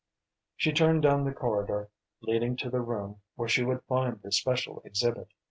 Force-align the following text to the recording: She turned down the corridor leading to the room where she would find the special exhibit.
She 0.55 0.71
turned 0.71 1.03
down 1.03 1.25
the 1.25 1.31
corridor 1.31 1.91
leading 2.21 2.55
to 2.55 2.71
the 2.71 2.81
room 2.81 3.21
where 3.35 3.47
she 3.47 3.63
would 3.63 3.83
find 3.83 4.19
the 4.19 4.31
special 4.31 4.81
exhibit. 4.83 5.27